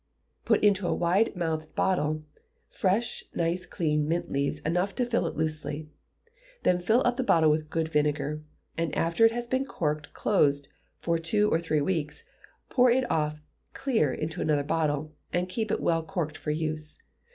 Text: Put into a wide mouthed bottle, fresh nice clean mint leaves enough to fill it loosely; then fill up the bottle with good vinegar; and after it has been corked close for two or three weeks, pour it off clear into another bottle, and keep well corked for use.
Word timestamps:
Put 0.45 0.63
into 0.63 0.87
a 0.87 0.95
wide 0.95 1.35
mouthed 1.35 1.75
bottle, 1.75 2.23
fresh 2.67 3.23
nice 3.35 3.67
clean 3.67 4.07
mint 4.07 4.31
leaves 4.31 4.57
enough 4.61 4.95
to 4.95 5.05
fill 5.05 5.27
it 5.27 5.37
loosely; 5.37 5.89
then 6.63 6.79
fill 6.79 7.03
up 7.05 7.17
the 7.17 7.23
bottle 7.23 7.51
with 7.51 7.69
good 7.69 7.87
vinegar; 7.87 8.41
and 8.75 8.95
after 8.97 9.25
it 9.27 9.31
has 9.31 9.45
been 9.45 9.63
corked 9.63 10.11
close 10.11 10.63
for 10.97 11.19
two 11.19 11.51
or 11.53 11.59
three 11.59 11.81
weeks, 11.81 12.23
pour 12.67 12.89
it 12.89 13.05
off 13.11 13.43
clear 13.75 14.11
into 14.11 14.41
another 14.41 14.63
bottle, 14.63 15.13
and 15.31 15.49
keep 15.49 15.69
well 15.79 16.01
corked 16.01 16.35
for 16.35 16.49
use. 16.49 16.97